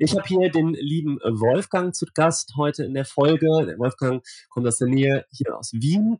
[0.00, 3.48] Ich habe hier den lieben Wolfgang zu Gast heute in der Folge.
[3.66, 6.18] Der Wolfgang kommt aus der Nähe hier aus Wien,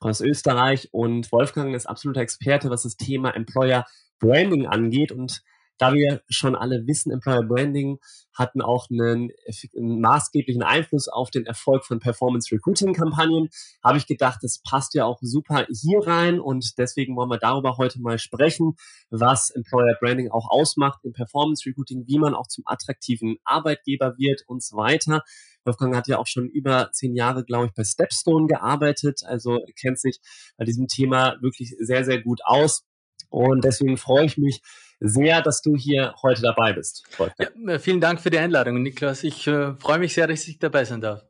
[0.00, 3.86] aus Österreich und Wolfgang ist absoluter Experte, was das Thema Employer
[4.18, 5.42] Branding angeht und
[5.80, 7.98] da wir schon alle wissen, Employer Branding
[8.34, 9.30] hatten auch einen,
[9.76, 13.48] einen maßgeblichen Einfluss auf den Erfolg von Performance Recruiting Kampagnen,
[13.82, 17.78] habe ich gedacht, das passt ja auch super hier rein und deswegen wollen wir darüber
[17.78, 18.74] heute mal sprechen,
[19.08, 24.42] was Employer Branding auch ausmacht im Performance Recruiting, wie man auch zum attraktiven Arbeitgeber wird
[24.46, 25.22] und so weiter.
[25.64, 29.98] Wolfgang hat ja auch schon über zehn Jahre, glaube ich, bei Stepstone gearbeitet, also kennt
[29.98, 30.20] sich
[30.58, 32.84] bei diesem Thema wirklich sehr, sehr gut aus.
[33.30, 34.60] Und deswegen freue ich mich
[35.00, 37.04] sehr, dass du hier heute dabei bist.
[37.38, 39.24] Ja, vielen Dank für die Einladung, Niklas.
[39.24, 41.24] Ich äh, freue mich sehr, dass ich dabei sein darf.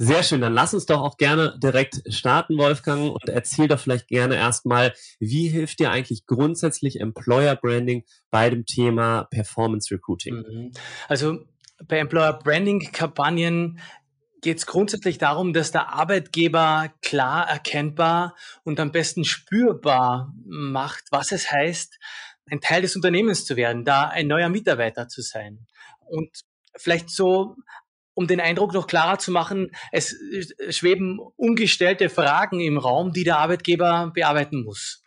[0.00, 4.06] Sehr schön, dann lass uns doch auch gerne direkt starten, Wolfgang, und erzähl doch vielleicht
[4.06, 10.36] gerne erstmal, wie hilft dir eigentlich grundsätzlich Employer Branding bei dem Thema Performance Recruiting?
[10.36, 10.72] Mhm.
[11.08, 11.40] Also
[11.84, 13.80] bei Employer Branding Kampagnen
[14.40, 21.32] geht es grundsätzlich darum, dass der Arbeitgeber klar erkennbar und am besten spürbar macht, was
[21.32, 21.98] es heißt,
[22.50, 25.66] ein Teil des Unternehmens zu werden, da ein neuer Mitarbeiter zu sein.
[26.06, 26.30] Und
[26.76, 27.56] vielleicht so,
[28.14, 30.16] um den Eindruck noch klarer zu machen, es
[30.70, 35.04] schweben ungestellte Fragen im Raum, die der Arbeitgeber bearbeiten muss.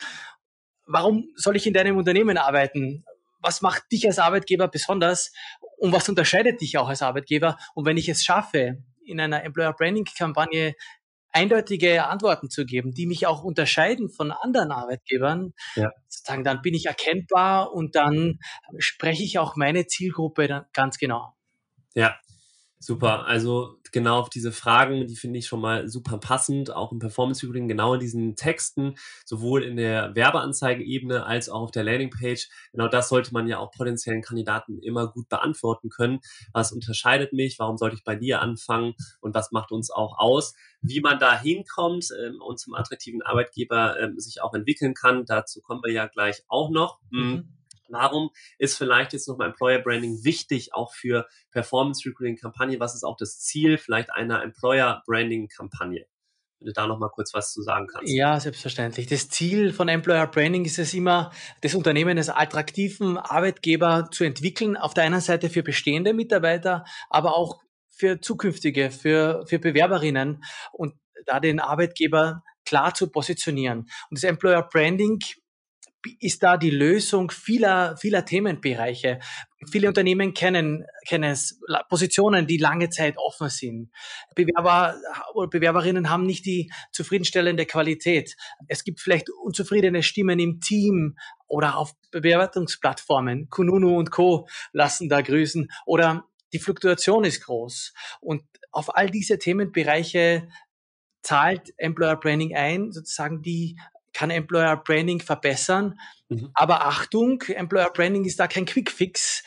[0.86, 3.04] Warum soll ich in deinem Unternehmen arbeiten?
[3.40, 5.34] Was macht dich als Arbeitgeber besonders?
[5.78, 7.58] Und was unterscheidet dich auch als Arbeitgeber?
[7.74, 10.76] Und wenn ich es schaffe, in einer Employer Branding Kampagne
[11.32, 15.92] eindeutige Antworten zu geben, die mich auch unterscheiden von anderen Arbeitgebern, ja.
[16.08, 18.40] sagen, dann bin ich erkennbar und dann
[18.78, 21.34] spreche ich auch meine Zielgruppe ganz genau.
[21.94, 22.16] Ja,
[22.84, 27.00] Super, also genau auf diese Fragen, die finde ich schon mal super passend, auch im
[27.00, 32.50] Performance Recruiting, genau in diesen Texten, sowohl in der Werbeanzeigeebene als auch auf der Landingpage.
[32.72, 36.20] Genau das sollte man ja auch potenziellen Kandidaten immer gut beantworten können.
[36.54, 37.60] Was unterscheidet mich?
[37.60, 38.94] Warum sollte ich bei dir anfangen?
[39.20, 40.54] Und was macht uns auch aus?
[40.82, 45.62] Wie man da hinkommt ähm, und zum attraktiven Arbeitgeber ähm, sich auch entwickeln kann, dazu
[45.62, 47.00] kommen wir ja gleich auch noch.
[47.10, 47.61] Mhm.
[47.92, 52.80] Warum ist vielleicht jetzt nochmal Employer Branding wichtig, auch für Performance Recruiting Kampagne?
[52.80, 56.06] Was ist auch das Ziel vielleicht einer Employer Branding Kampagne?
[56.60, 58.14] Wenn du da nochmal kurz was zu sagen kannst.
[58.14, 59.08] Ja, selbstverständlich.
[59.08, 61.32] Das Ziel von Employer Branding ist es immer,
[61.62, 64.78] das Unternehmen als attraktiven Arbeitgeber zu entwickeln.
[64.78, 70.94] Auf der einen Seite für bestehende Mitarbeiter, aber auch für zukünftige, für, für Bewerberinnen und
[71.26, 73.80] da den Arbeitgeber klar zu positionieren.
[74.10, 75.20] Und das Employer Branding
[76.20, 79.20] ist da die Lösung vieler, vieler Themenbereiche.
[79.72, 83.92] Viele Unternehmen kennen, kennen es, Positionen, die lange Zeit offen sind.
[84.36, 84.96] Bewerber
[85.34, 88.36] oder Bewerberinnen haben nicht die zufriedenstellende Qualität.
[88.68, 91.18] Es gibt vielleicht unzufriedene Stimmen im Team
[91.48, 93.50] oder auf Bewertungsplattformen.
[93.50, 94.48] Kununu und Co.
[94.74, 97.94] lassen da grüßen oder die Fluktuation ist groß.
[98.20, 100.48] Und auf all diese Themenbereiche
[101.22, 103.78] zahlt Employer Branding ein, sozusagen die
[104.14, 106.00] kann Employer Branding verbessern.
[106.30, 106.50] Mhm.
[106.54, 109.44] Aber Achtung, Employer Branding ist da kein Quick-Fix,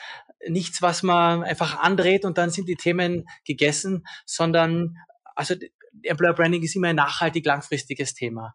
[0.49, 4.97] nichts, was man einfach andreht und dann sind die Themen gegessen, sondern
[5.35, 5.55] also
[6.03, 8.55] Employer Branding ist immer ein nachhaltig langfristiges Thema.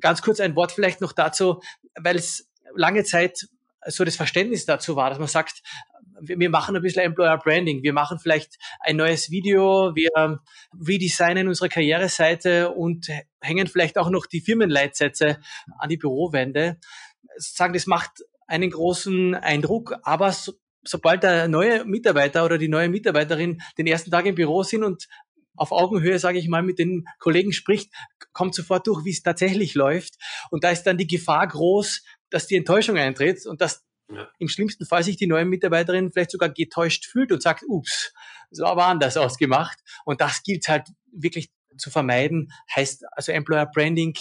[0.00, 1.60] Ganz kurz ein Wort vielleicht noch dazu,
[1.94, 3.48] weil es lange Zeit
[3.86, 5.62] so das Verständnis dazu war, dass man sagt,
[6.22, 10.40] wir machen ein bisschen Employer Branding, wir machen vielleicht ein neues Video, wir
[10.86, 13.08] redesignen unsere Karriereseite und
[13.40, 15.38] hängen vielleicht auch noch die Firmenleitsätze
[15.78, 16.78] an die Bürowände.
[17.36, 20.52] Sagen, das macht einen großen Eindruck, aber so,
[20.84, 25.08] sobald der neue Mitarbeiter oder die neue Mitarbeiterin den ersten Tag im Büro sind und
[25.56, 27.92] auf Augenhöhe, sage ich mal, mit den Kollegen spricht,
[28.32, 30.14] kommt sofort durch, wie es tatsächlich läuft.
[30.50, 34.28] Und da ist dann die Gefahr groß, dass die Enttäuschung eintritt und dass ja.
[34.38, 38.12] im schlimmsten Fall sich die neue Mitarbeiterin vielleicht sogar getäuscht fühlt und sagt, ups,
[38.50, 39.78] so aber anders ausgemacht.
[40.04, 44.14] Und das gilt halt wirklich zu vermeiden, heißt also Employer Branding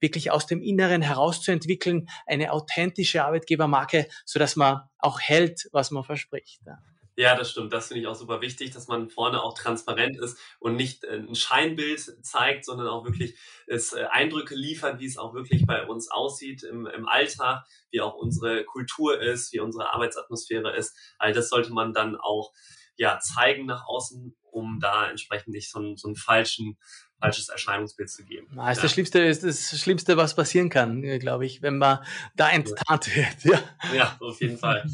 [0.00, 6.04] wirklich aus dem Inneren herauszuentwickeln, eine authentische Arbeitgebermarke, so dass man auch hält, was man
[6.04, 6.60] verspricht.
[6.66, 6.78] Ja.
[7.20, 7.70] Ja, das stimmt.
[7.74, 11.16] Das finde ich auch super wichtig, dass man vorne auch transparent ist und nicht äh,
[11.18, 15.86] ein Scheinbild zeigt, sondern auch wirklich es äh, Eindrücke liefert, wie es auch wirklich bei
[15.86, 20.96] uns aussieht im, im Alltag, wie auch unsere Kultur ist, wie unsere Arbeitsatmosphäre ist.
[21.18, 22.52] All das sollte man dann auch
[22.96, 26.78] ja zeigen nach außen um da entsprechend nicht so, so einen falschen
[27.20, 28.48] falsches Erscheinungsbild zu geben.
[28.54, 28.82] Na, ist ja.
[28.82, 31.98] das Schlimmste, ist das Schlimmste, was passieren kann, äh, glaube ich, wenn man
[32.34, 33.44] da enttarnt wird.
[33.44, 33.60] Ja.
[33.94, 34.84] ja, auf jeden Fall.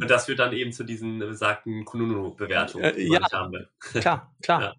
[0.00, 2.84] Und das führt dann eben zu diesen besagten Kununu-Bewertungen.
[2.84, 3.50] Äh, ja, klar,
[4.40, 4.74] klar, ja.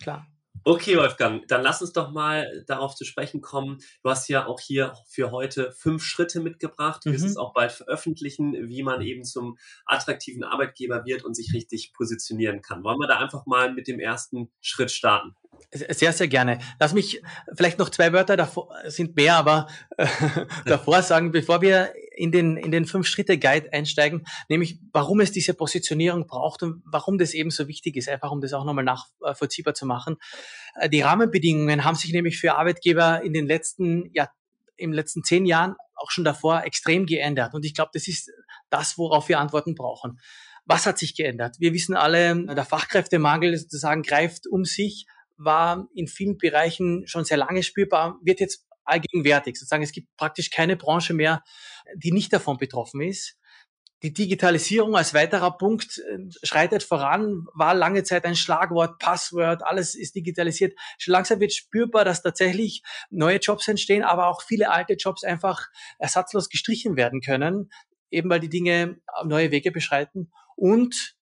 [0.00, 0.26] klar.
[0.64, 3.78] Okay, Wolfgang, dann lass uns doch mal darauf zu sprechen kommen.
[4.02, 7.02] Du hast ja auch hier für heute fünf Schritte mitgebracht.
[7.04, 7.30] Du wirst mhm.
[7.30, 12.62] es auch bald veröffentlichen, wie man eben zum attraktiven Arbeitgeber wird und sich richtig positionieren
[12.62, 12.84] kann.
[12.84, 15.34] Wollen wir da einfach mal mit dem ersten Schritt starten?
[15.72, 16.58] Sehr, sehr gerne.
[16.80, 17.22] Lass mich
[17.54, 20.06] vielleicht noch zwei Wörter davor, sind mehr, aber äh,
[20.66, 26.26] davor sagen, bevor wir in den, in den Fünf-Schritte-Guide einsteigen, nämlich warum es diese Positionierung
[26.26, 29.86] braucht und warum das eben so wichtig ist, einfach um das auch nochmal nachvollziehbar zu
[29.86, 30.16] machen.
[30.74, 34.28] Äh, die Rahmenbedingungen haben sich nämlich für Arbeitgeber in den letzten, ja,
[34.76, 37.54] im letzten zehn Jahren auch schon davor extrem geändert.
[37.54, 38.30] Und ich glaube, das ist
[38.70, 40.20] das, worauf wir Antworten brauchen.
[40.64, 41.56] Was hat sich geändert?
[41.58, 45.06] Wir wissen alle, der Fachkräftemangel sozusagen greift um sich
[45.38, 49.56] war in vielen Bereichen schon sehr lange spürbar, wird jetzt allgegenwärtig.
[49.56, 51.42] Sozusagen, es gibt praktisch keine Branche mehr,
[51.94, 53.36] die nicht davon betroffen ist.
[54.02, 59.96] Die Digitalisierung als weiterer Punkt äh, schreitet voran, war lange Zeit ein Schlagwort, Passwort, alles
[59.96, 60.78] ist digitalisiert.
[60.98, 65.66] Schon langsam wird spürbar, dass tatsächlich neue Jobs entstehen, aber auch viele alte Jobs einfach
[65.98, 67.70] ersatzlos gestrichen werden können,
[68.10, 70.30] eben weil die Dinge neue Wege beschreiten.
[70.54, 71.16] Und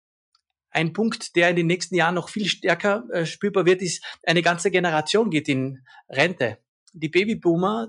[0.70, 4.42] ein Punkt, der in den nächsten Jahren noch viel stärker äh, spürbar wird, ist, eine
[4.42, 6.58] ganze Generation geht in Rente.
[6.98, 7.88] Die Babyboomer,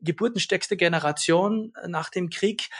[0.00, 2.70] geburtenstärkste Generation nach dem Krieg,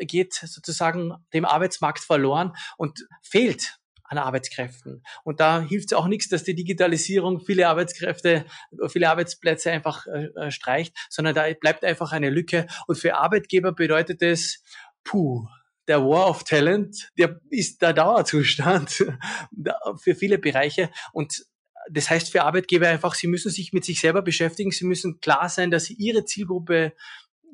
[0.00, 5.02] geht sozusagen dem Arbeitsmarkt verloren und fehlt an Arbeitskräften.
[5.22, 8.46] Und da hilft es auch nichts, dass die Digitalisierung viele Arbeitskräfte,
[8.88, 12.66] viele Arbeitsplätze einfach äh, äh streicht, sondern da bleibt einfach eine Lücke.
[12.86, 14.62] Und für Arbeitgeber bedeutet es,
[15.04, 15.46] puh,
[15.88, 18.90] der War of Talent, der ist der Dauerzustand
[20.00, 20.90] für viele Bereiche.
[21.12, 21.44] Und
[21.92, 25.48] das heißt für Arbeitgeber einfach, sie müssen sich mit sich selber beschäftigen, sie müssen klar
[25.48, 26.94] sein, dass sie ihre Zielgruppe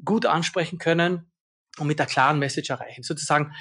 [0.04, 1.30] gut ansprechen können
[1.78, 3.02] und mit der klaren Message erreichen.
[3.02, 3.52] Sozusagen,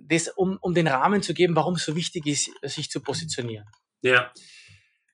[0.00, 3.66] das, um, um den Rahmen zu geben, warum es so wichtig ist, sich zu positionieren.
[4.02, 4.32] Ja,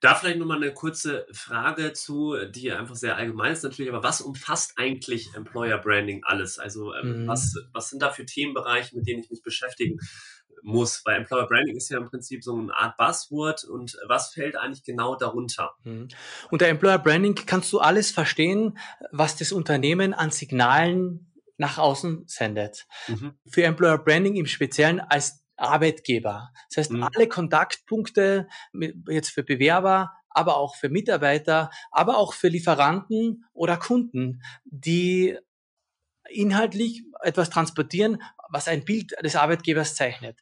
[0.00, 4.20] da vielleicht nochmal eine kurze Frage zu, die einfach sehr allgemein ist natürlich, aber was
[4.20, 6.58] umfasst eigentlich Employer Branding alles?
[6.58, 7.28] Also ähm, mhm.
[7.28, 9.98] was, was sind da für Themenbereiche, mit denen ich mich beschäftigen
[10.62, 11.02] muss?
[11.04, 14.84] Weil Employer Branding ist ja im Prinzip so eine Art Buzzword und was fällt eigentlich
[14.84, 15.74] genau darunter?
[15.84, 16.08] Mhm.
[16.50, 18.78] Unter Employer Branding kannst du alles verstehen,
[19.10, 22.86] was das Unternehmen an Signalen nach außen sendet.
[23.08, 23.34] Mhm.
[23.48, 26.50] Für Employer Branding im Speziellen als Arbeitgeber.
[26.68, 27.04] Das heißt, mhm.
[27.04, 28.48] alle Kontaktpunkte
[29.08, 35.38] jetzt für Bewerber, aber auch für Mitarbeiter, aber auch für Lieferanten oder Kunden, die
[36.32, 40.38] inhaltlich etwas transportieren, was ein Bild des Arbeitgebers zeichnet.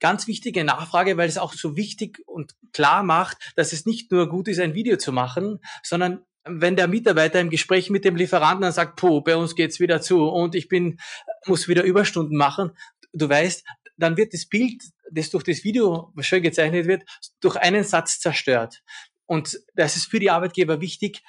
[0.00, 4.28] Ganz wichtige Nachfrage, weil es auch so wichtig und klar macht, dass es nicht nur
[4.28, 8.62] gut ist, ein Video zu machen, sondern wenn der Mitarbeiter im Gespräch mit dem Lieferanten
[8.62, 10.98] dann sagt, puh, bei uns geht's wieder zu und ich bin,
[11.46, 12.72] muss wieder Überstunden machen,
[13.12, 13.64] du weißt,
[13.96, 17.02] dann wird das Bild, das durch das Video schön gezeichnet wird,
[17.40, 18.82] durch einen Satz zerstört.
[19.26, 21.22] Und das ist für die Arbeitgeber wichtig,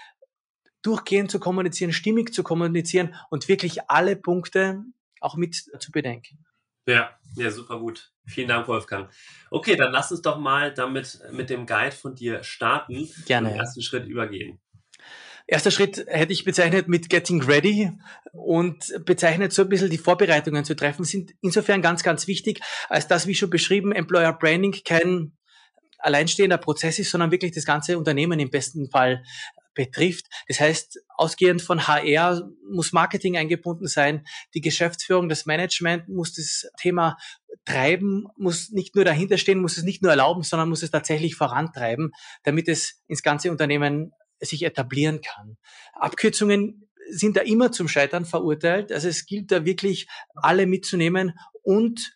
[0.81, 4.83] durchgehend zu kommunizieren, stimmig zu kommunizieren und wirklich alle Punkte
[5.19, 6.45] auch mit zu bedenken.
[6.87, 8.11] Ja, ja, super gut.
[8.25, 9.09] Vielen Dank, Wolfgang.
[9.49, 13.09] Okay, dann lass uns doch mal damit mit dem Guide von dir starten.
[13.25, 13.47] Gerne.
[13.47, 14.59] Und den ersten Schritt übergehen.
[15.47, 17.91] Erster Schritt hätte ich bezeichnet mit Getting Ready
[18.31, 23.07] und bezeichnet so ein bisschen die Vorbereitungen zu treffen, sind insofern ganz, ganz wichtig, als
[23.07, 25.33] dass, wie schon beschrieben, Employer Branding kein
[26.00, 29.23] alleinstehender Prozess ist, sondern wirklich das ganze Unternehmen im besten Fall
[29.73, 30.25] betrifft.
[30.47, 36.69] Das heißt, ausgehend von HR muss Marketing eingebunden sein, die Geschäftsführung, das Management muss das
[36.79, 37.17] Thema
[37.65, 41.35] treiben, muss nicht nur dahinter stehen, muss es nicht nur erlauben, sondern muss es tatsächlich
[41.35, 42.11] vorantreiben,
[42.43, 45.57] damit es ins ganze Unternehmen sich etablieren kann.
[45.93, 48.91] Abkürzungen sind da immer zum Scheitern verurteilt.
[48.91, 52.13] Also es gilt da wirklich, alle mitzunehmen und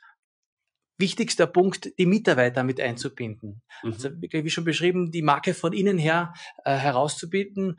[0.97, 3.61] wichtigster Punkt, die Mitarbeiter mit einzubinden.
[3.83, 3.91] Mhm.
[3.93, 6.33] Also wie schon beschrieben, die Marke von innen her
[6.63, 7.77] äh, herauszubieten.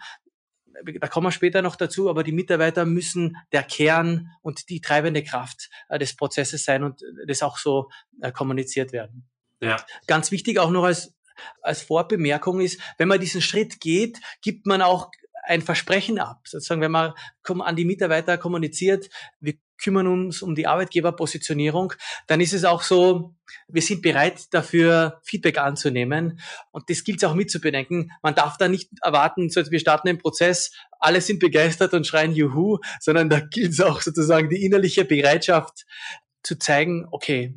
[1.01, 5.23] Da kommen wir später noch dazu, aber die Mitarbeiter müssen der Kern und die treibende
[5.23, 7.89] Kraft äh, des Prozesses sein und das auch so
[8.21, 9.27] äh, kommuniziert werden.
[9.61, 9.77] Ja.
[10.07, 11.15] Ganz wichtig auch noch als
[11.61, 15.11] als Vorbemerkung ist, wenn man diesen Schritt geht, gibt man auch
[15.45, 16.41] ein Versprechen ab.
[16.45, 17.13] Sozusagen, wenn man
[17.45, 21.92] an die Mitarbeiter kommuniziert, wir kümmern uns um die Arbeitgeberpositionierung,
[22.26, 23.35] dann ist es auch so,
[23.68, 26.40] wir sind bereit dafür, Feedback anzunehmen.
[26.73, 28.12] Und das gilt es auch mitzubedenken.
[28.23, 32.78] Man darf da nicht erwarten, wir starten den Prozess, alle sind begeistert und schreien Juhu,
[33.00, 35.87] sondern da gilt es auch sozusagen die innerliche Bereitschaft
[36.42, 37.54] zu zeigen, okay,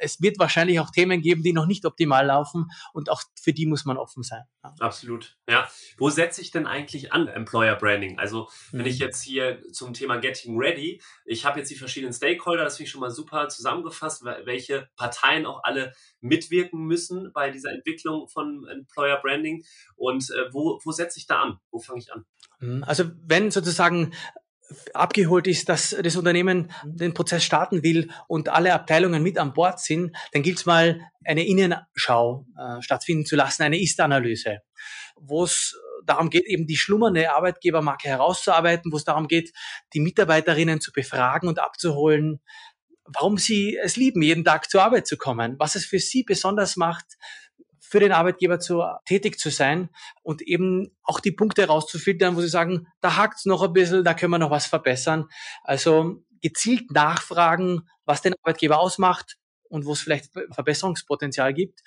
[0.00, 3.66] es wird wahrscheinlich auch Themen geben, die noch nicht optimal laufen und auch für die
[3.66, 4.42] muss man offen sein.
[4.78, 5.36] Absolut.
[5.48, 5.68] Ja.
[5.96, 8.18] Wo setze ich denn eigentlich an Employer Branding?
[8.18, 8.86] Also wenn mhm.
[8.86, 12.86] ich jetzt hier zum Thema Getting Ready, ich habe jetzt die verschiedenen Stakeholder, das finde
[12.86, 18.66] ich schon mal super zusammengefasst, welche Parteien auch alle mitwirken müssen bei dieser Entwicklung von
[18.68, 19.64] Employer Branding
[19.96, 21.58] und äh, wo, wo setze ich da an?
[21.70, 22.24] Wo fange ich an?
[22.60, 22.84] Mhm.
[22.84, 24.12] Also wenn sozusagen
[24.94, 29.80] abgeholt ist, dass das Unternehmen den Prozess starten will und alle Abteilungen mit an Bord
[29.80, 34.60] sind, dann gilt es mal eine Innenschau äh, stattfinden zu lassen, eine Ist-Analyse,
[35.16, 39.52] wo es darum geht, eben die schlummernde Arbeitgebermarke herauszuarbeiten, wo es darum geht,
[39.92, 42.40] die Mitarbeiterinnen zu befragen und abzuholen,
[43.04, 46.76] warum sie es lieben, jeden Tag zur Arbeit zu kommen, was es für sie besonders
[46.76, 47.06] macht,
[47.90, 49.90] für den Arbeitgeber zu, tätig zu sein
[50.22, 54.14] und eben auch die Punkte rauszufiltern, wo sie sagen, da hakt's noch ein bisschen, da
[54.14, 55.26] können wir noch was verbessern.
[55.64, 59.36] Also gezielt nachfragen, was den Arbeitgeber ausmacht
[59.68, 61.80] und wo es vielleicht Verbesserungspotenzial gibt.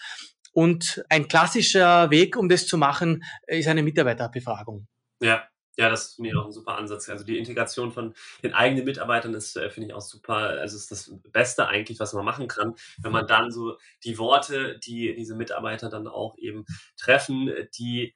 [0.51, 4.87] Und ein klassischer Weg, um das zu machen, ist eine Mitarbeiterbefragung.
[5.21, 7.09] Ja, ja, das finde ich auch ein super Ansatz.
[7.09, 8.13] Also die Integration von
[8.43, 10.35] den eigenen Mitarbeitern ist, äh, finde ich auch super.
[10.35, 14.77] Also ist das Beste eigentlich, was man machen kann, wenn man dann so die Worte,
[14.79, 16.65] die diese Mitarbeiter dann auch eben
[16.95, 18.13] treffen, die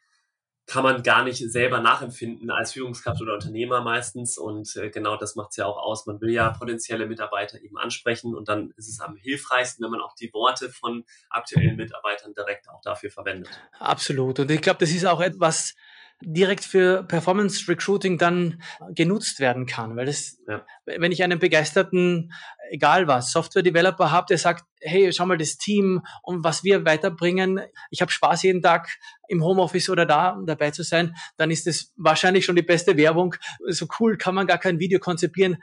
[0.68, 4.38] kann man gar nicht selber nachempfinden als Führungskraft oder Unternehmer meistens.
[4.38, 6.06] Und äh, genau das macht es ja auch aus.
[6.06, 10.02] Man will ja potenzielle Mitarbeiter eben ansprechen und dann ist es am hilfreichsten, wenn man
[10.02, 13.50] auch die Worte von aktuellen Mitarbeitern direkt auch dafür verwendet.
[13.80, 14.40] Absolut.
[14.42, 15.74] Und ich glaube, das ist auch etwas,
[16.22, 19.96] direkt für Performance Recruiting dann genutzt werden kann.
[19.96, 20.66] Weil das, ja.
[20.86, 22.34] wenn ich einen begeisterten,
[22.72, 26.86] egal was, Software Developer habe, der sagt, hey, schau mal das Team und was wir
[26.86, 28.90] weiterbringen, ich habe Spaß jeden Tag
[29.28, 33.36] im Homeoffice oder da dabei zu sein, dann ist das wahrscheinlich schon die beste Werbung.
[33.68, 35.62] So cool kann man gar kein Video konzipieren,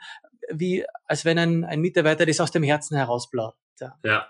[0.49, 3.55] wie als wenn ein, ein Mitarbeiter das aus dem Herzen herausblaut.
[3.79, 3.99] Ja.
[4.03, 4.27] ja.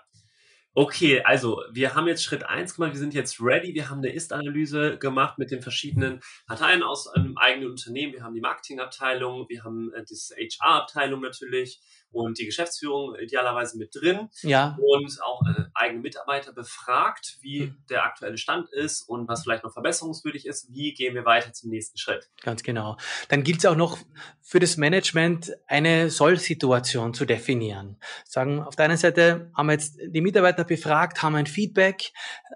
[0.78, 4.12] Okay, also wir haben jetzt Schritt eins gemacht, wir sind jetzt ready, wir haben eine
[4.12, 8.12] Ist-Analyse gemacht mit den verschiedenen Parteien aus einem eigenen Unternehmen.
[8.12, 11.80] Wir haben die Marketingabteilung, wir haben äh, das HR-Abteilung natürlich,
[12.10, 14.76] und die Geschäftsführung idealerweise mit drin ja.
[14.80, 17.84] und auch äh, eigene Mitarbeiter befragt, wie mhm.
[17.90, 20.72] der aktuelle Stand ist und was vielleicht noch verbesserungswürdig ist.
[20.72, 22.30] Wie gehen wir weiter zum nächsten Schritt?
[22.42, 22.96] Ganz genau.
[23.28, 23.98] Dann gilt es auch noch
[24.40, 27.98] für das Management eine Soll-Situation zu definieren.
[28.24, 32.12] Sagen, auf der einen Seite haben wir jetzt die Mitarbeiter befragt, haben ein Feedback,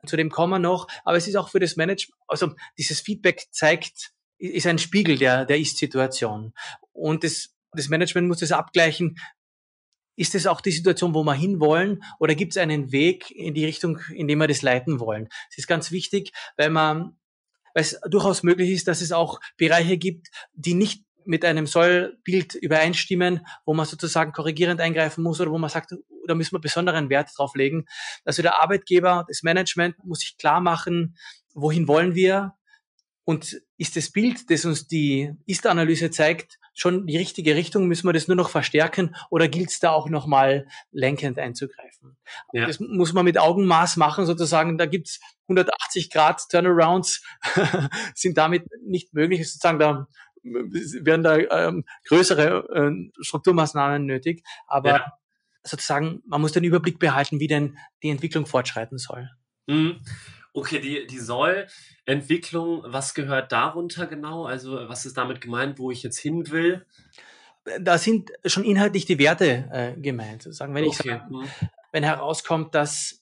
[0.07, 3.49] zu dem kommen wir noch, aber es ist auch für das Management, also dieses Feedback
[3.51, 6.55] zeigt, ist ein Spiegel der, der Ist-Situation.
[6.93, 9.17] Und das das Management muss das abgleichen,
[10.21, 13.65] ist es auch die Situation, wo wir hinwollen oder gibt es einen Weg in die
[13.65, 15.31] Richtung, in dem wir das leiten wollen?
[15.51, 17.17] Es ist ganz wichtig, weil man,
[17.73, 22.55] weil es durchaus möglich ist, dass es auch Bereiche gibt, die nicht mit einem Sollbild
[22.55, 25.95] übereinstimmen, wo man sozusagen korrigierend eingreifen muss oder wo man sagt,
[26.27, 27.87] da müssen wir besonderen Wert drauf legen.
[28.27, 31.17] Also der Arbeitgeber, das Management muss sich klar machen,
[31.55, 32.53] wohin wollen wir
[33.25, 37.87] und ist das Bild, das uns die Ist-Analyse zeigt, schon die richtige Richtung?
[37.87, 42.17] Müssen wir das nur noch verstärken oder gilt es da auch nochmal lenkend einzugreifen?
[42.53, 42.67] Ja.
[42.67, 44.79] Das muss man mit Augenmaß machen, sozusagen.
[44.79, 47.23] Da gibt's 180 Grad Turnarounds,
[48.15, 49.47] sind damit nicht möglich.
[49.47, 50.07] Sozusagen da
[50.43, 54.43] werden da ähm, größere äh, Strukturmaßnahmen nötig.
[54.67, 55.13] Aber ja.
[55.63, 59.29] sozusagen, man muss den Überblick behalten, wie denn die Entwicklung fortschreiten soll.
[59.67, 60.01] Mhm.
[60.53, 64.45] Okay, die, die Soll-Entwicklung, was gehört darunter genau?
[64.45, 66.87] Also was ist damit gemeint, wo ich jetzt hin will?
[67.81, 70.43] Da sind schon inhaltlich die Werte äh, gemeint.
[70.43, 70.93] Sagen, wenn okay.
[70.93, 71.49] ich sage, hm.
[71.93, 73.21] wenn herauskommt, dass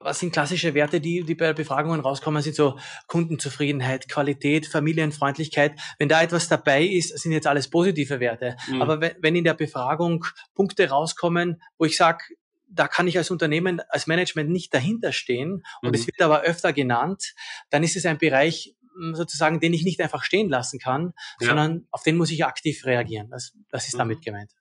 [0.00, 5.72] was sind klassische Werte, die, die bei Befragungen rauskommen, sind so Kundenzufriedenheit, Qualität, Familienfreundlichkeit.
[5.98, 8.56] Wenn da etwas dabei ist, sind jetzt alles positive Werte.
[8.68, 8.82] Mhm.
[8.82, 12.22] Aber wenn in der Befragung Punkte rauskommen, wo ich sage,
[12.68, 15.94] da kann ich als Unternehmen, als Management nicht dahinter stehen und mhm.
[15.94, 17.34] es wird aber öfter genannt,
[17.70, 21.48] dann ist es ein Bereich hm, sozusagen, den ich nicht einfach stehen lassen kann, ja.
[21.48, 23.30] sondern auf den muss ich aktiv reagieren.
[23.30, 23.98] Das, das ist mhm.
[23.98, 24.52] damit gemeint.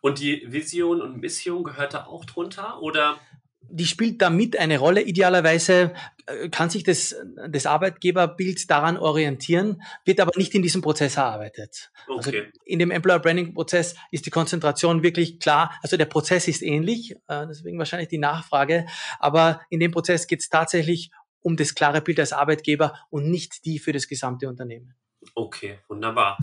[0.00, 3.18] Und die Vision und Mission gehört da auch drunter oder?
[3.62, 5.02] Die spielt da mit eine Rolle.
[5.02, 5.94] Idealerweise
[6.26, 7.14] äh, kann sich das,
[7.48, 11.90] das Arbeitgeberbild daran orientieren, wird aber nicht in diesem Prozess erarbeitet.
[12.08, 12.40] Also okay.
[12.40, 15.72] Also in dem Employer Branding Prozess ist die Konzentration wirklich klar.
[15.82, 18.86] Also der Prozess ist ähnlich, äh, deswegen wahrscheinlich die Nachfrage.
[19.18, 21.10] Aber in dem Prozess geht es tatsächlich
[21.42, 24.94] um das klare Bild als Arbeitgeber und nicht die für das gesamte Unternehmen.
[25.34, 26.38] Okay, wunderbar.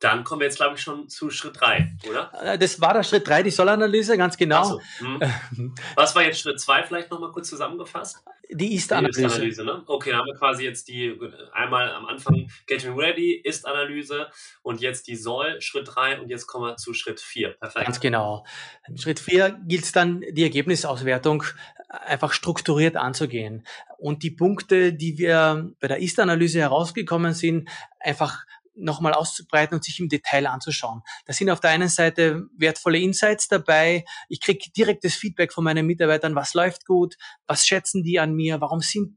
[0.00, 2.30] Dann kommen wir jetzt, glaube ich, schon zu Schritt drei, oder?
[2.42, 4.64] Äh, das war der Schritt drei, die Sollanalyse, ganz genau.
[4.64, 5.74] So, hm.
[5.94, 8.22] Was war jetzt Schritt zwei, vielleicht nochmal kurz zusammengefasst?
[8.50, 9.26] Die Ist-Analyse.
[9.26, 9.82] Ist-Analyse, ne?
[9.86, 11.18] Okay, dann haben wir quasi jetzt die
[11.52, 14.28] einmal am Anfang Getting Ready, Ist-Analyse
[14.62, 17.54] und jetzt die Soll, Schritt 3 und jetzt kommen wir zu Schritt 4.
[17.54, 17.86] Perfekt.
[17.86, 18.46] Ganz genau.
[18.94, 21.42] Schritt 4 gilt es dann, die Ergebnisauswertung
[21.88, 23.66] einfach strukturiert anzugehen
[23.98, 27.68] und die Punkte, die wir bei der Ist-Analyse herausgekommen sind,
[28.00, 28.44] einfach
[28.76, 31.02] nochmal auszubreiten und sich im Detail anzuschauen.
[31.24, 34.04] Da sind auf der einen Seite wertvolle Insights dabei.
[34.28, 37.16] Ich kriege direktes Feedback von meinen Mitarbeitern, was läuft gut,
[37.46, 39.16] was schätzen die an mir, warum sind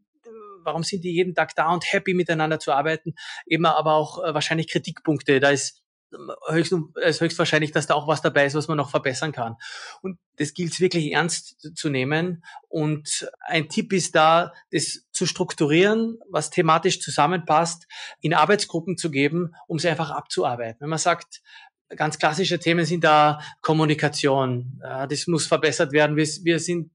[0.64, 4.34] warum sind die jeden Tag da und happy miteinander zu arbeiten, eben aber auch äh,
[4.34, 5.40] wahrscheinlich Kritikpunkte.
[5.40, 5.82] Da ist
[6.50, 9.56] höchst, ist höchstwahrscheinlich, dass da auch was dabei ist, was man noch verbessern kann.
[10.02, 12.44] Und das gilt es wirklich ernst zu nehmen.
[12.68, 17.88] Und ein Tipp ist da, das zu strukturieren, was thematisch zusammenpasst,
[18.22, 20.82] in Arbeitsgruppen zu geben, um es einfach abzuarbeiten.
[20.82, 21.42] Wenn man sagt,
[21.96, 24.80] ganz klassische Themen sind da Kommunikation.
[25.10, 26.16] Das muss verbessert werden.
[26.16, 26.92] Wir, sind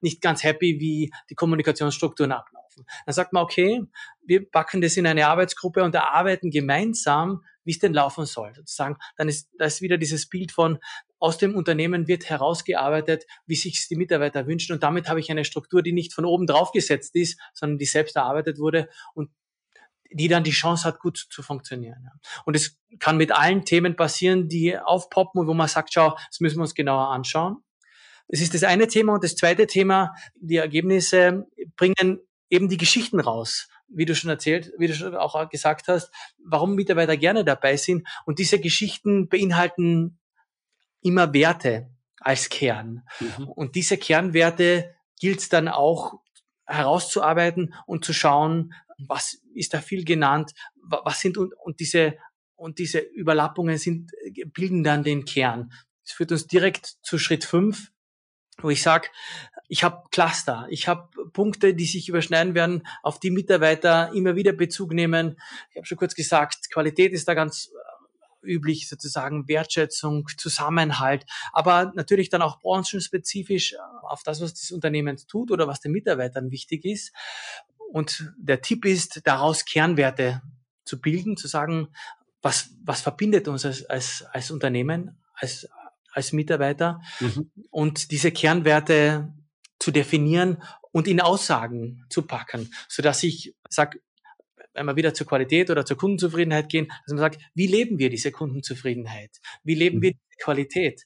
[0.00, 2.86] nicht ganz happy, wie die Kommunikationsstrukturen ablaufen.
[3.04, 3.82] Dann sagt man, okay,
[4.24, 8.52] wir packen das in eine Arbeitsgruppe und erarbeiten gemeinsam wie es denn laufen soll.
[8.52, 10.80] Sozusagen, dann ist da ist wieder dieses Bild von
[11.20, 15.44] aus dem Unternehmen wird herausgearbeitet, wie sich die Mitarbeiter wünschen und damit habe ich eine
[15.44, 19.30] Struktur, die nicht von oben drauf gesetzt ist, sondern die selbst erarbeitet wurde und
[20.12, 22.10] die dann die Chance hat, gut zu funktionieren.
[22.44, 26.40] Und es kann mit allen Themen passieren, die aufpoppen und wo man sagt, schau, das
[26.40, 27.58] müssen wir uns genauer anschauen.
[28.26, 29.14] Das ist das eine Thema.
[29.14, 31.46] Und das zweite Thema, die Ergebnisse
[31.76, 36.10] bringen eben die Geschichten raus wie du schon erzählt, wie du schon auch gesagt hast,
[36.44, 38.06] warum Mitarbeiter gerne dabei sind.
[38.24, 40.18] Und diese Geschichten beinhalten
[41.02, 43.02] immer Werte als Kern.
[43.18, 43.48] Mhm.
[43.48, 46.20] Und diese Kernwerte gilt es dann auch
[46.66, 52.16] herauszuarbeiten und zu schauen, was ist da viel genannt, was sind und, und diese
[52.60, 54.12] und diese Überlappungen sind,
[54.52, 55.72] bilden dann den Kern.
[56.04, 57.90] Das führt uns direkt zu Schritt fünf,
[58.62, 59.08] wo ich sage,
[59.68, 64.52] ich habe Cluster, ich habe Punkte, die sich überschneiden werden, auf die Mitarbeiter immer wieder
[64.52, 65.38] Bezug nehmen.
[65.70, 67.70] Ich habe schon kurz gesagt, Qualität ist da ganz
[68.42, 74.72] äh, üblich, sozusagen Wertschätzung, Zusammenhalt, aber natürlich dann auch branchenspezifisch äh, auf das, was das
[74.72, 77.12] Unternehmen tut oder was den Mitarbeitern wichtig ist.
[77.92, 80.42] Und der Tipp ist, daraus Kernwerte
[80.84, 81.88] zu bilden, zu sagen,
[82.42, 85.68] was, was verbindet uns als, als, als Unternehmen, als,
[86.12, 87.50] als Mitarbeiter mhm.
[87.70, 89.32] und diese Kernwerte
[89.78, 94.00] zu definieren und in Aussagen zu packen, so dass ich sage,
[94.74, 98.10] wenn wir wieder zur Qualität oder zur Kundenzufriedenheit gehen, dass man sagt, wie leben wir
[98.10, 99.30] diese Kundenzufriedenheit?
[99.64, 100.02] Wie leben mhm.
[100.02, 101.02] wir die Qualität?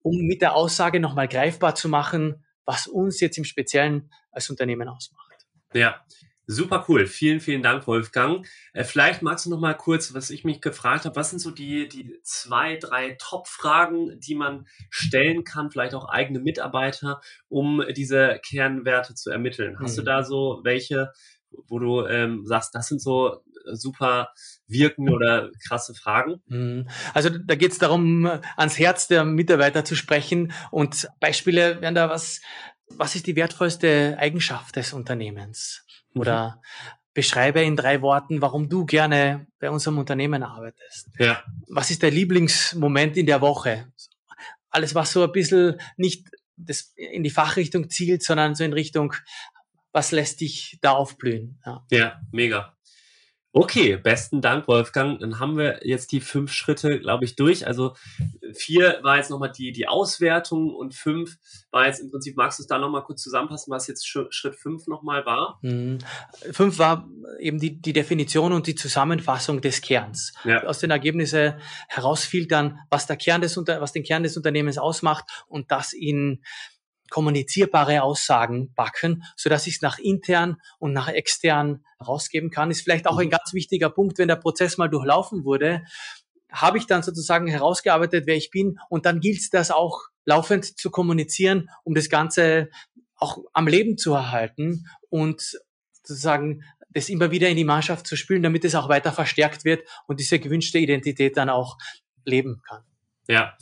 [0.00, 4.88] Um mit der Aussage nochmal greifbar zu machen, was uns jetzt im Speziellen als Unternehmen
[4.88, 5.46] ausmacht.
[5.72, 6.04] Ja,
[6.50, 7.06] Super cool.
[7.06, 8.46] Vielen, vielen Dank, Wolfgang.
[8.72, 11.50] Äh, vielleicht magst du noch mal kurz, was ich mich gefragt habe, was sind so
[11.50, 18.40] die, die zwei, drei Top-Fragen, die man stellen kann, vielleicht auch eigene Mitarbeiter, um diese
[18.42, 19.78] Kernwerte zu ermitteln?
[19.78, 19.96] Hast mhm.
[19.96, 21.12] du da so welche,
[21.50, 24.30] wo du ähm, sagst, das sind so super
[24.66, 26.40] wirken oder krasse Fragen?
[26.46, 26.88] Mhm.
[27.12, 32.08] Also da geht es darum, ans Herz der Mitarbeiter zu sprechen und Beispiele wären da
[32.08, 32.40] was,
[32.88, 35.84] was ist die wertvollste Eigenschaft des Unternehmens?
[36.20, 36.88] Oder mhm.
[37.14, 41.08] beschreibe in drei Worten, warum du gerne bei unserem Unternehmen arbeitest.
[41.18, 41.42] Ja.
[41.68, 43.92] Was ist der Lieblingsmoment in der Woche?
[44.70, 49.14] Alles, was so ein bisschen nicht das in die Fachrichtung zielt, sondern so in Richtung,
[49.92, 51.60] was lässt dich da aufblühen?
[51.64, 52.76] Ja, ja mega.
[53.52, 55.20] Okay, besten Dank, Wolfgang.
[55.20, 57.66] Dann haben wir jetzt die fünf Schritte, glaube ich, durch.
[57.66, 57.94] Also
[58.52, 61.38] vier war jetzt nochmal die, die Auswertung und fünf
[61.70, 64.86] war jetzt im Prinzip, magst du es da nochmal kurz zusammenfassen, was jetzt Schritt fünf
[64.86, 65.58] nochmal war?
[65.62, 65.98] Mhm.
[66.52, 67.08] Fünf war
[67.40, 70.34] eben die, die Definition und die Zusammenfassung des Kerns.
[70.44, 70.64] Ja.
[70.64, 71.54] Aus den Ergebnissen
[71.88, 76.42] herausfiltern, was der Kern des, was den Kern des Unternehmens ausmacht und das in
[77.10, 82.70] kommunizierbare Aussagen backen, so dass ich es nach intern und nach extern rausgeben kann.
[82.70, 83.32] Ist vielleicht auch ein mhm.
[83.32, 85.82] ganz wichtiger Punkt, wenn der Prozess mal durchlaufen wurde,
[86.50, 90.78] habe ich dann sozusagen herausgearbeitet, wer ich bin und dann gilt es das auch laufend
[90.78, 92.70] zu kommunizieren, um das Ganze
[93.16, 95.58] auch am Leben zu erhalten und
[95.92, 99.86] sozusagen das immer wieder in die Mannschaft zu spülen, damit es auch weiter verstärkt wird
[100.06, 101.76] und diese gewünschte Identität dann auch
[102.24, 102.82] leben kann.
[103.28, 103.54] Ja,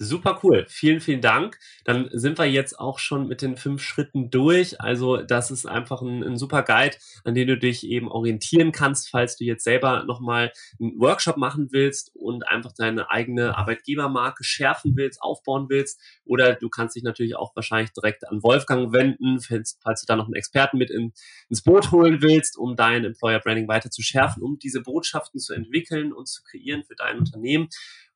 [0.00, 0.64] Super cool.
[0.68, 1.58] Vielen, vielen Dank.
[1.84, 4.80] Dann sind wir jetzt auch schon mit den fünf Schritten durch.
[4.80, 9.10] Also das ist einfach ein, ein super Guide, an dem du dich eben orientieren kannst,
[9.10, 14.96] falls du jetzt selber nochmal einen Workshop machen willst und einfach deine eigene Arbeitgebermarke schärfen
[14.96, 16.00] willst, aufbauen willst.
[16.24, 20.14] Oder du kannst dich natürlich auch wahrscheinlich direkt an Wolfgang wenden, falls, falls du da
[20.14, 21.12] noch einen Experten mit in,
[21.48, 25.54] ins Boot holen willst, um dein Employer Branding weiter zu schärfen, um diese Botschaften zu
[25.54, 27.68] entwickeln und zu kreieren für dein Unternehmen.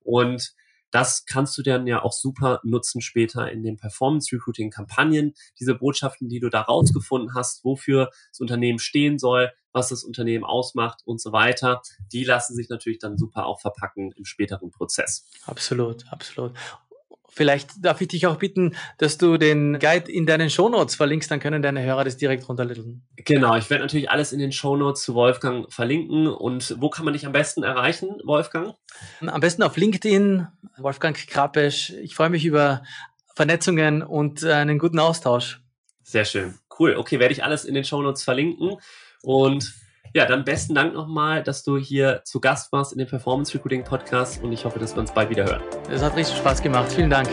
[0.04, 0.54] Und
[0.92, 5.34] das kannst du dann ja auch super nutzen später in den Performance Recruiting Kampagnen.
[5.58, 10.44] Diese Botschaften, die du da rausgefunden hast, wofür das Unternehmen stehen soll, was das Unternehmen
[10.44, 11.80] ausmacht und so weiter,
[12.12, 15.26] die lassen sich natürlich dann super auch verpacken im späteren Prozess.
[15.46, 16.52] Absolut, absolut.
[17.34, 21.40] Vielleicht darf ich dich auch bitten, dass du den Guide in deinen Shownotes verlinkst, dann
[21.40, 23.06] können deine Hörer das direkt runterladen.
[23.16, 26.26] Genau, ich werde natürlich alles in den Shownotes zu Wolfgang verlinken.
[26.26, 28.74] Und wo kann man dich am besten erreichen, Wolfgang?
[29.22, 31.94] Am besten auf LinkedIn, Wolfgang Krappesch.
[32.02, 32.82] Ich freue mich über
[33.34, 35.62] Vernetzungen und einen guten Austausch.
[36.02, 36.58] Sehr schön.
[36.78, 36.96] Cool.
[36.96, 38.76] Okay, werde ich alles in den Shownotes verlinken.
[39.22, 39.72] Und
[40.14, 43.84] ja, dann besten Dank nochmal, dass du hier zu Gast warst in dem Performance Recruiting
[43.84, 45.62] Podcast und ich hoffe, dass wir uns bald wieder hören.
[45.90, 46.92] Es hat richtig Spaß gemacht.
[46.92, 47.28] Vielen Dank.